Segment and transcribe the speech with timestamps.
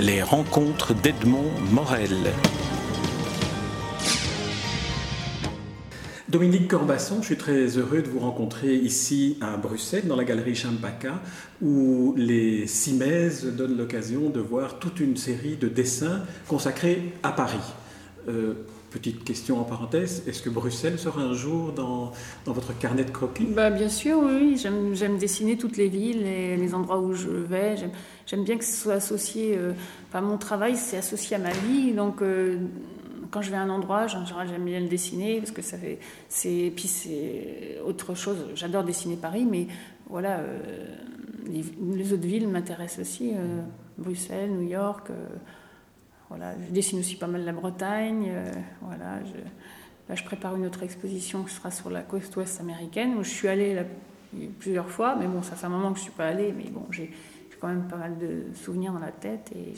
[0.00, 2.32] les rencontres d'Edmond Morel.
[6.28, 10.54] Dominique Corbasson, je suis très heureux de vous rencontrer ici à Bruxelles, dans la galerie
[10.54, 11.20] Champaka,
[11.60, 17.58] où les Simèzes donnent l'occasion de voir toute une série de dessins consacrés à Paris.
[18.28, 18.54] Euh,
[18.90, 22.12] petite question en parenthèse, est-ce que Bruxelles sera un jour dans,
[22.46, 23.46] votre carnet de croquis?
[23.46, 24.56] Bah, Bien sûr, oui.
[24.58, 27.76] J'aime dessiner toutes les villes et les endroits où je vais.
[28.26, 29.56] J'aime bien que ce soit associé.
[29.56, 29.72] Euh,
[30.20, 31.92] mon travail, c'est associé à ma vie.
[31.92, 32.22] Donc.
[32.22, 32.58] Euh,
[33.30, 36.00] quand je vais à un endroit, j'aime bien le dessiner parce que ça fait.
[36.28, 38.38] C'est, puis c'est autre chose.
[38.56, 39.68] J'adore dessiner Paris, mais
[40.08, 40.58] voilà, euh,
[41.46, 43.34] les, autres villes m'intéressent aussi.
[43.98, 45.12] Bruxelles, New York.
[46.30, 48.30] Euh, voilà, je dessine aussi pas mal la Bretagne.
[48.82, 53.24] voilà, je, je prépare une autre exposition qui sera sur la côte ouest américaine où
[53.24, 53.82] je suis allée
[54.58, 56.86] plusieurs fois, mais bon, ça fait un moment que je suis pas allée, mais bon,
[56.90, 57.10] j'ai,
[57.60, 59.74] quand même pas mal de souvenirs dans la tête et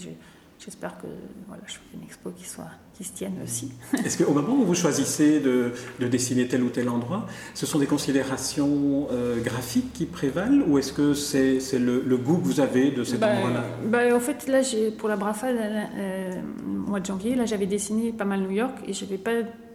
[0.64, 1.08] J'espère que
[1.48, 3.72] voilà, je fais une expo qui, soit, qui se tienne aussi.
[4.04, 7.80] Est-ce qu'au moment où vous choisissez de, de, dessiner tel ou tel endroit, ce sont
[7.80, 12.60] des considérations euh, graphiques qui prévalent ou est-ce que c'est le, le, goût que vous
[12.60, 13.64] avez de cet bah, endroit-là?
[13.86, 14.60] bah, En fait, là,
[14.98, 18.92] pour la Brafa, euh, mois de janvier, là, j'avais dessiné pas mal New York et
[18.92, 19.32] je n'avais pas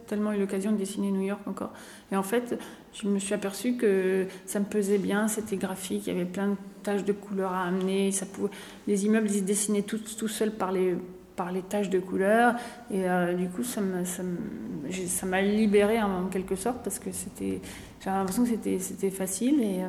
[0.08, 1.72] tellement eu l'occasion de dessiner New York encore.
[2.10, 2.58] Et en fait,
[2.92, 6.48] je me suis aperçue que ça me pesait bien, c'était graphique, il y avait plein
[6.48, 8.10] de taches de couleurs à amener.
[8.12, 8.50] Ça pouvait...
[8.86, 10.96] Les immeubles, ils se dessinaient tout, tout seuls par les,
[11.36, 12.54] par les taches de couleurs.
[12.90, 17.60] Et euh, du coup, ça m'a ça m'a libéré en, quelque sorte parce que c'était,
[18.02, 19.62] j'avais l'impression que c'était, facile.
[19.62, 19.88] Et, euh,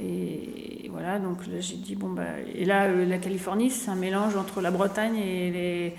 [0.00, 2.24] et voilà, donc j'ai dit, bon, bah,
[2.54, 5.94] et là, euh, la Californie, c'est un mélange entre la Bretagne et, les,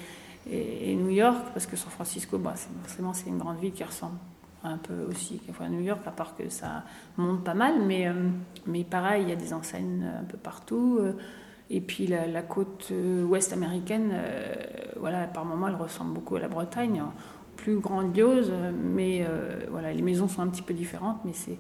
[0.47, 4.17] et, New York, parce que San Francisco, bah, forcément, c'est une grande ville qui ressemble
[4.63, 6.83] un peu aussi à New York, à part que ça
[7.17, 8.13] monte pas mal, mais, euh,
[8.65, 10.97] mais pareil, il y a des enseignes un peu partout.
[10.99, 11.13] Euh,
[11.69, 14.11] et puis la, côte euh, ouest américaine,
[14.99, 17.13] voilà, par moments, elle ressemble beaucoup à la Bretagne, hein.
[17.57, 19.23] plus grandiose, mais
[19.69, 21.59] voilà, les maisons sont un petit peu différentes, mais c'est,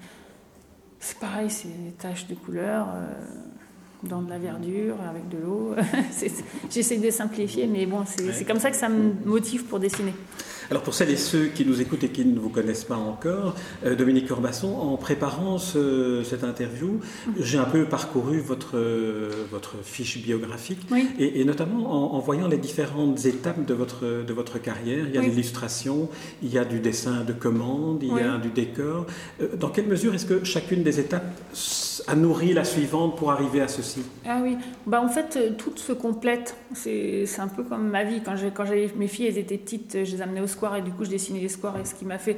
[1.19, 2.87] pareil, c'est des taches de couleurs
[4.03, 5.75] dans de la verdure, avec de l'eau.
[6.69, 10.13] J'essaie de simplifier, mais bon, c'est comme ça que ça me motive pour dessiner.
[10.71, 13.55] Alors pour celles et ceux qui nous écoutent et qui ne vous connaissent pas encore,
[13.85, 16.99] euh, Dominique Corbasson, en préparant cette interview,
[17.39, 18.77] j'ai un peu parcouru votre,
[19.51, 20.81] votre fiche biographique
[21.17, 25.05] et, notamment en, voyant les différentes étapes de votre, de votre carrière.
[25.07, 26.09] Il y a l'illustration,
[26.43, 29.05] il y a du dessin de commande, il y a du décor.
[29.41, 31.25] Euh, dans quelle mesure est-ce que chacune des étapes
[32.07, 34.01] a nourri la suivante pour arriver à ceci?
[34.25, 36.55] Ah oui, bah en fait, euh, tout se complète.
[36.73, 38.21] C'est un peu comme ma vie.
[38.23, 40.47] Quand j'avais mes filles, elles étaient petites, je les amenais au
[40.77, 41.79] et du coup je dessinais les squares.
[41.79, 42.37] Et ce qui m'a fait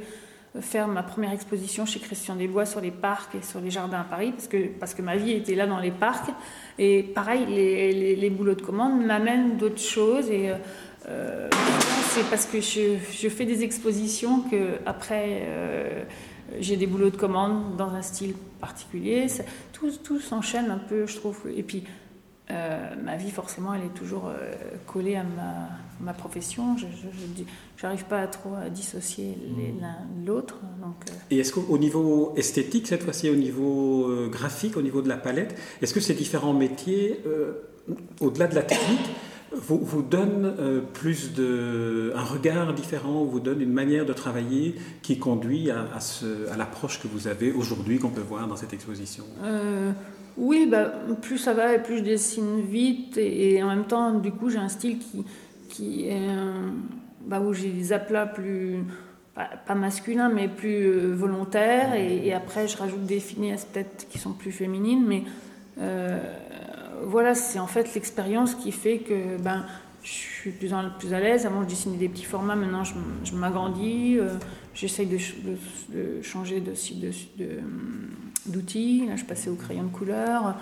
[0.60, 4.04] faire ma première exposition chez Christian Desbois sur les parcs et sur les jardins à
[4.04, 6.30] Paris parce que, parce que ma vie était là dans les parcs.
[6.78, 10.30] Et pareil les, les, boulots de commande m'amènent d'autres choses.
[10.30, 10.50] Et
[11.08, 11.48] euh,
[12.10, 16.04] c'est parce que je, je, fais des expositions que après euh,
[16.60, 19.26] j'ai des boulots de commande dans un style particulier.
[19.72, 21.40] Tout, tout s'enchaîne un peu je trouve.
[21.56, 21.84] Et puis
[22.52, 24.52] euh, ma vie, forcément, elle est toujours euh,
[24.86, 25.68] collée à ma,
[26.00, 26.76] ma profession.
[26.76, 29.80] Je n'arrive pas à trop à dissocier mmh.
[29.80, 30.58] l'un de l'autre.
[30.82, 31.12] Euh.
[31.30, 35.56] Et est-ce qu'au niveau esthétique, cette fois-ci, au niveau graphique, au niveau de la palette,
[35.80, 37.20] est-ce que ces différents métiers,
[38.20, 39.10] au-delà de la technique,
[39.54, 40.54] vous, vous donnent
[40.94, 45.98] plus de, un regard différent, vous donnent une manière de travailler qui conduit à, à,
[46.52, 49.24] à l'approche que vous avez aujourd'hui, qu'on peut voir dans cette exposition?
[50.36, 54.32] Oui, bah, plus ça va et plus je dessine vite et, en même temps, du
[54.32, 55.24] coup, j'ai un style qui,
[55.68, 56.28] qui est
[57.26, 58.78] bah, où j'ai des aplats plus
[59.34, 64.32] pas, masculins mais plus euh, volontaires et, après je rajoute des finesses peut-être qui sont
[64.32, 65.22] plus féminines, mais
[65.80, 66.18] euh,
[67.04, 69.64] voilà, c'est en fait l'expérience qui fait que ben
[70.02, 71.46] je suis plus, plus à l'aise.
[71.46, 72.56] Avant, je dessinais des petits formats.
[72.56, 74.18] Maintenant, je, m'agrandis.
[74.18, 74.34] Euh,
[74.74, 75.18] j'essaye de,
[76.22, 76.72] changer de,
[78.46, 79.06] d'outils.
[79.06, 80.56] Là, je passais au crayon de couleur.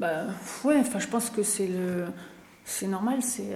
[0.00, 0.24] Bah,
[0.64, 2.06] ouais, enfin, je pense que c'est le.
[2.68, 3.54] C'est normal, c'est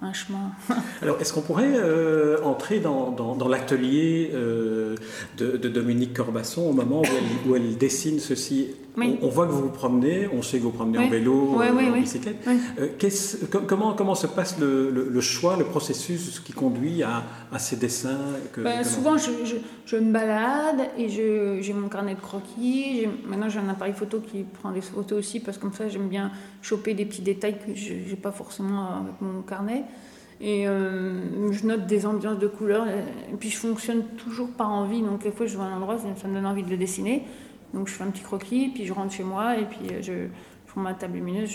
[0.00, 0.52] un, chemin.
[1.02, 4.94] Alors, est-ce qu'on pourrait euh, entrer dans, dans, l'atelier euh,
[5.36, 8.68] de, de, Dominique Corbasson au moment où elle, où elle dessine ceci?
[9.22, 12.00] On, voit que vous vous promenez, on sait que vous promenez en vélo, euh, en
[12.00, 12.46] bicyclette.
[12.78, 12.88] Euh,
[13.66, 17.22] comment, comment se passe le, choix, le processus qui conduit à,
[17.58, 18.18] ces dessins
[18.56, 23.06] ben, Souvent, je, me balade et j'ai mon carnet de croquis.
[23.26, 26.08] Maintenant, j'ai un appareil photo qui prend des photos aussi parce que comme ça, j'aime
[26.08, 26.32] bien
[26.62, 29.84] choper des petits détails que je n'ai pas forcément avec mon carnet.
[30.40, 32.86] Et euh, je note des ambiances de couleurs.
[32.86, 35.02] Et puis, je fonctionne toujours par envie.
[35.02, 37.24] Donc, des fois, je vois un endroit, ça me donne envie de le dessiner.
[37.74, 40.12] Donc je fais un petit croquis, puis je rentre chez moi et puis euh, je,
[40.70, 41.50] sur ma table lumineuse,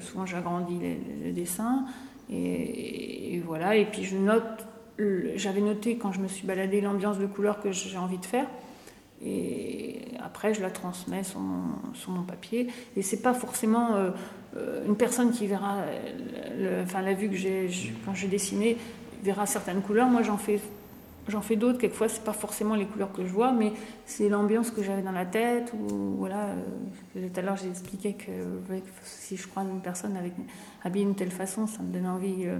[0.00, 0.78] souvent j'agrandis
[1.24, 1.84] le dessin.
[2.30, 4.66] Et, voilà, et puis je note,
[5.34, 8.46] j'avais noté quand je me suis baladée l'ambiance de couleur que j'ai envie de faire.
[9.24, 12.68] Et après, je la transmets sur mon, papier.
[12.96, 14.10] Et c'est pas forcément euh,
[14.86, 15.78] une personne qui verra,
[16.82, 17.70] enfin la vue que j'ai
[18.04, 18.76] quand j'ai dessiné,
[19.22, 20.08] verra certaines couleurs.
[20.08, 20.60] Moi, j'en fais
[21.28, 23.72] J'en fais d'autres, quelquefois, c'est pas forcément les couleurs que je vois, mais
[24.06, 25.72] c'est l'ambiance que j'avais dans la tête.
[25.72, 26.48] Ou voilà,
[27.16, 28.32] euh, tout à l'heure, j'ai expliqué que
[29.04, 30.32] si je crois une personne avec
[30.82, 32.46] habillée d'une telle façon, ça me donne envie.
[32.46, 32.58] Euh,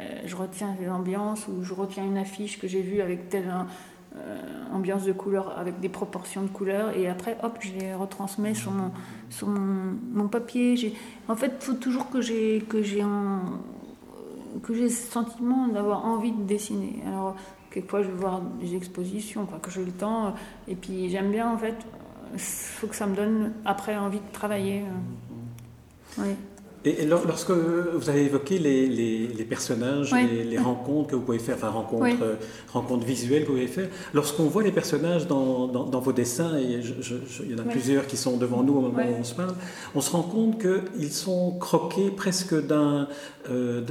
[0.00, 3.52] euh, je retiens l'ambiance ou je retiens une affiche que j'ai vue avec telle
[4.72, 8.70] ambiance de couleurs, avec des proportions de couleurs, et après, hop, je les retransmets sur
[8.70, 8.90] mon,
[9.30, 10.94] sur mon, mon papier.
[11.28, 13.04] En fait, il faut toujours que j'ai que j'ai
[14.62, 17.02] que j'ai ce sentiment d'avoir envie de dessiner.
[17.06, 17.36] Alors,
[17.70, 20.34] quelquefois je vais voir des expositions, quoi, que j'ai le temps.
[20.68, 21.76] Et puis j'aime bien en fait,
[22.32, 24.82] il faut que ça me donne après envie de travailler.
[26.18, 26.34] Oui.
[26.84, 31.68] Et lorsque vous avez évoqué les, les, personnages, les, rencontres que vous pouvez faire, enfin
[31.68, 32.34] rencontres, euh,
[32.72, 36.80] rencontres visuelles que vous pouvez faire, lorsqu'on voit les personnages dans, dans, vos dessins, et
[37.44, 39.54] il y en a plusieurs qui sont devant nous au moment où on se parle,
[39.94, 43.06] on se rend compte qu'ils sont croqués presque d'un
[43.48, 43.82] euh,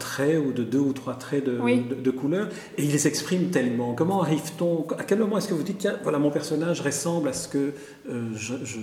[0.00, 1.60] trait ou de deux ou trois traits de,
[1.94, 3.94] de, couleur, et ils les expriment tellement.
[3.94, 4.86] Comment arrive-t-on?
[4.98, 7.72] À quel moment est-ce que vous dites, tiens, voilà, mon personnage ressemble à ce que
[8.10, 8.30] euh,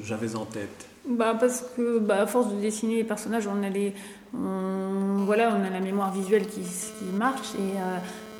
[0.05, 0.92] j'avais en tête?
[1.07, 3.93] Bah parce que bah, à force de dessiner les personnages, on a les,
[4.31, 7.97] voilà, on a la mémoire visuelle qui, qui marche et euh,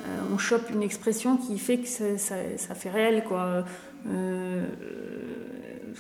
[0.08, 3.66] euh, on chope une expression qui fait que ça, ça, fait réel quoi.
[4.08, 4.66] Euh,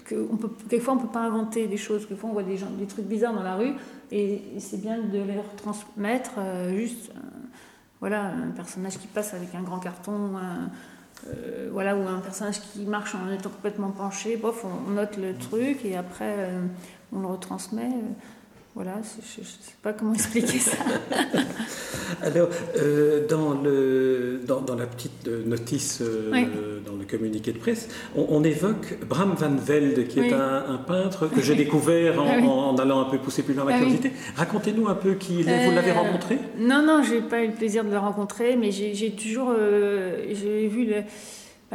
[0.05, 2.69] que on peut, quelquefois on peut pas inventer des choses, quelquefois on voit des, gens,
[2.71, 3.73] des trucs bizarres dans la rue
[4.11, 6.31] et, c'est bien de les retransmettre
[6.75, 7.11] juste
[7.99, 10.31] voilà un personnage qui passe avec un grand carton.
[11.27, 14.37] Euh, voilà, ou un personnage qui marche en étant complètement penché.
[14.37, 16.61] Bref, on, note le truc et après euh,
[17.11, 17.89] on le retransmet.
[18.75, 19.01] Euh, voilà,
[19.35, 20.77] je ne sais pas comment expliquer ça.
[22.21, 22.49] Alors,
[23.29, 29.55] dans, le, dans, la petite notice, dans le communiqué de presse, on, évoque Bram van
[29.55, 33.53] Velde, qui est un, peintre que j'ai découvert ah en, allant un peu pousser plus
[33.53, 34.11] loin ma ah curiosité.
[34.35, 35.67] Racontez-nous un peu qui il est.
[35.67, 36.39] Vous l'avez rencontré?
[36.57, 39.53] Non, non, je n'ai pas eu le plaisir de le rencontrer, mais j'ai toujours
[40.29, 41.03] j'ai vu le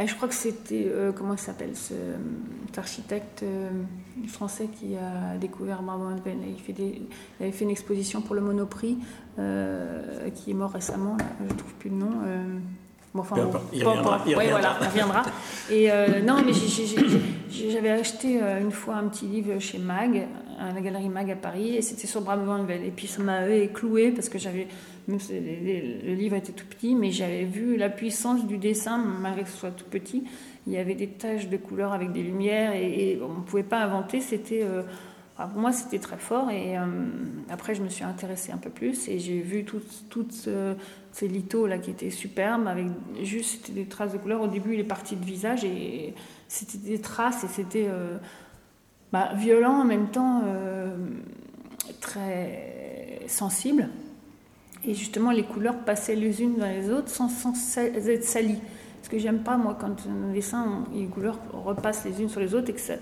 [0.07, 1.95] je crois que c'était, euh, comment il s'appelle, ce,
[2.67, 3.71] cet architecte euh,
[4.29, 7.03] français qui a découvert Marmont Il, fait des,
[7.41, 8.99] il avait fait une exposition pour le Monoprix,
[9.39, 12.11] euh, qui est mort récemment, je ne trouve plus le nom.
[13.15, 13.37] Bon, enfin,
[13.73, 15.23] il, reviendra, il, Voilà, il reviendra.
[15.71, 15.89] Et
[16.23, 16.53] non, mais
[17.51, 20.27] j'avais acheté une fois un petit livre chez Mag,
[20.61, 23.69] à la galerie Mag à Paris, et c'était sur Bram Van Et puis ça m'avait
[23.69, 24.69] cloué parce que j'avais
[25.09, 29.57] le livre était tout petit, mais j'avais vu la puissance du dessin, malgré que ce
[29.57, 30.25] soit tout petit.
[30.67, 33.83] Il y avait des taches de couleurs avec des lumières et, on ne pouvait pas
[33.83, 34.21] inventer.
[34.21, 34.83] C'était, euh,
[35.37, 36.51] pour moi, c'était très fort.
[36.51, 36.85] Et euh,
[37.49, 40.49] après, je me suis intéressée un peu plus et j'ai vu toutes,
[41.13, 42.87] ces lithos là qui étaient superbes, avec
[43.23, 44.43] juste des traces de couleurs.
[44.43, 46.13] Au début, il est parti de visage et
[46.49, 48.19] c'était des traces et c'était euh,
[49.11, 50.43] bah, violent en même temps,
[52.01, 53.89] très sensible.
[54.85, 57.29] Et justement, les couleurs passaient les unes dans les autres sans,
[57.77, 58.59] être salies.
[59.03, 62.55] Ce que j'aime pas, moi, quand un dessin, les couleurs repassent les unes sur les
[62.55, 62.95] autres et que ça,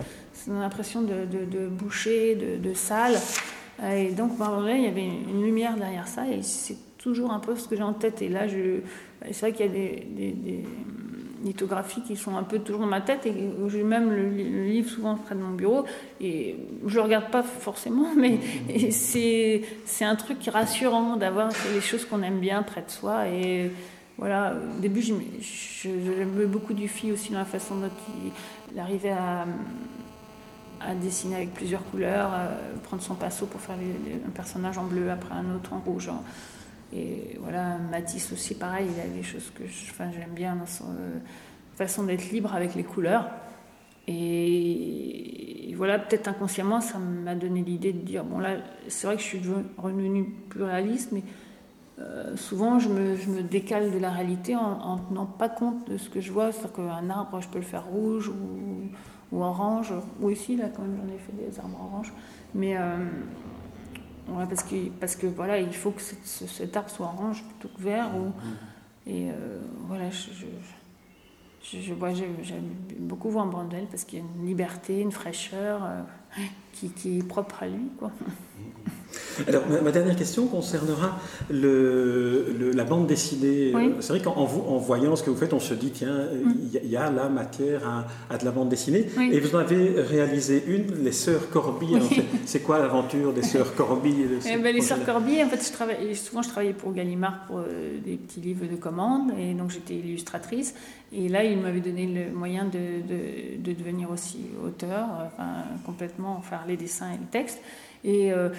[0.47, 3.17] donne l'impression de, de, boucher, de, de sale.
[3.83, 7.67] Et donc, il y avait une lumière derrière ça et c'est toujours un peu ce
[7.67, 8.21] que j'ai en tête.
[8.21, 10.63] Et là, c'est vrai qu'il y a des
[11.43, 13.33] lithographies qui sont un peu toujours dans ma tête et
[13.67, 15.85] j'ai même le, livre souvent près de mon bureau
[16.19, 18.39] et je le regarde pas forcément mais
[18.91, 23.71] c'est c'est un truc rassurant d'avoir les choses qu'on aime bien près de soi et
[24.17, 27.89] voilà au début j'aimais beaucoup du fil aussi dans la façon dont
[28.73, 29.45] il, arrivait à
[30.79, 32.29] à dessiner avec plusieurs couleurs,
[32.83, 36.11] prendre son pinceau pour faire un personnage en bleu, après un autre en rouge.
[36.93, 41.19] Et voilà, Matisse aussi, pareil, il a des choses que j'aime bien dans son euh,
[41.75, 43.29] façon d'être libre avec les couleurs.
[44.07, 49.21] Et, voilà, peut-être inconsciemment, ça m'a donné l'idée de dire bon, là, c'est vrai que
[49.21, 49.41] je suis
[49.77, 51.23] revenue plus réaliste, mais
[51.99, 56.09] euh, souvent je me, décale de la réalité en ne tenant pas compte de ce
[56.09, 56.51] que je vois.
[56.51, 60.81] C'est-à-dire qu'un arbre, je peux le faire rouge ou, ou orange, ou ici, là, quand
[60.83, 62.13] même, j'en ai fait des arbres orange.
[62.55, 62.77] Mais.
[62.77, 62.97] Euh,
[64.29, 67.81] Ouais, parce que, parce que voilà, il faut que cet arbre soit orange plutôt que
[67.81, 68.09] vert.
[68.15, 69.11] Ou, mm-hmm.
[69.11, 70.45] et euh, voilà, je, je,
[72.43, 72.69] j'aime
[72.99, 76.01] beaucoup voir Brandel parce qu'il y a une liberté, une fraîcheur euh,
[76.73, 77.89] qui, qui, est propre à lui.
[77.97, 78.11] Quoi.
[79.47, 83.73] Alors, ma, dernière question concernera le, la bande dessinée.
[83.99, 86.53] C'est vrai qu'en en voyant ce que vous faites, on se dit, tiens, mm.
[86.83, 89.07] il y, a la matière à, de la bande dessinée.
[89.31, 91.87] Et vous en avez réalisé une, Les Sœurs Corby.
[92.45, 94.13] C'est quoi l'aventure des Sœurs Corby
[94.45, 97.97] eh ben, Les Sœurs Corby, en fait, je souvent je travaillais pour Gallimard pour euh,
[98.03, 99.31] des petits livres de commande.
[99.39, 100.73] Et donc, j'étais illustratrice.
[101.13, 106.65] Et là, il m'avait donné le moyen de, de, devenir aussi auteur, enfin, complètement faire
[106.67, 107.61] les dessins et les textes.
[108.03, 108.49] Et euh,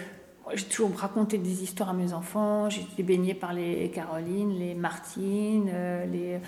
[0.54, 2.70] j'ai toujours raconté des histoires à mes enfants.
[2.70, 6.38] J'ai été baignée par les Caroline, les Martine, euh, les,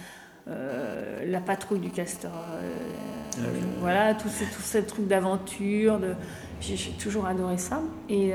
[0.48, 2.32] euh, la patrouille du castor.
[2.32, 3.40] Ah
[3.80, 5.98] voilà, tous ces, tous ces trucs d'aventure.
[5.98, 6.14] De...
[6.60, 7.80] J'ai toujours adoré ça.
[8.08, 8.32] Et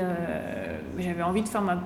[0.98, 1.80] j'avais envie de faire ma,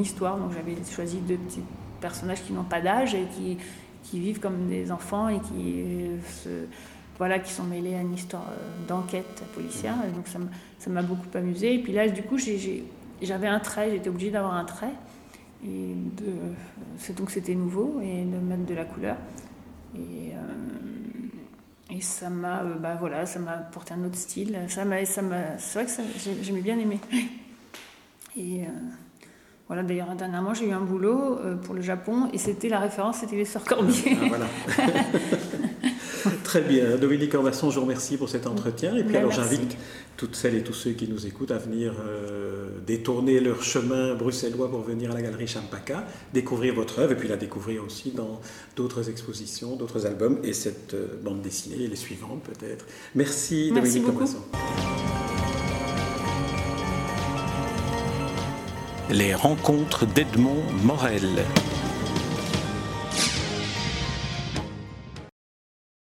[0.00, 0.36] histoire.
[0.36, 1.62] Donc j'avais choisi deux petits
[2.00, 3.58] personnages qui n'ont pas d'âge et qui,
[4.02, 5.84] qui vivent comme des enfants et qui
[6.28, 6.66] se
[7.18, 9.94] voilà, qui sont mêlés à une histoire euh, d'enquête policière.
[10.14, 11.74] donc ça m'a beaucoup amusé.
[11.74, 12.36] Et puis là, du coup,
[13.26, 14.92] j'avais un trait, j'étais obligée d'avoir un trait.
[15.64, 19.16] Et de, donc c'était nouveau et de mettre de la couleur.
[19.94, 24.58] Et, euh, et ça m'a euh, bah voilà, ça m'a apporté un autre style.
[24.68, 25.22] Ça ça
[25.58, 26.98] c'est vrai que j'aimais bien aimer.
[28.36, 28.62] Et
[29.68, 33.36] voilà, d'ailleurs, dernièrement, j'ai eu un boulot pour le Japon et c'était la référence, c'était
[33.36, 34.16] les Sœurs Corbier.
[34.20, 34.46] Ah, voilà.
[36.52, 36.98] Très bien.
[36.98, 38.94] Dominique Orbasson, je vous remercie pour cet entretien.
[38.94, 39.78] Et puis alors j'invite
[40.18, 44.70] toutes celles et tous ceux qui nous écoutent à venir euh, détourner leur chemin bruxellois
[44.70, 48.42] pour venir à la galerie Champaka, découvrir votre œuvre et puis la découvrir aussi dans
[48.76, 52.84] d'autres expositions, d'autres albums et cette euh, bande dessinée et les suivantes peut-être.
[53.14, 54.42] Merci, Dominique Orbasson.
[59.08, 61.46] Les rencontres d'Edmond Morel.